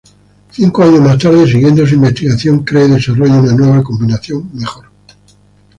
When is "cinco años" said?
0.51-0.99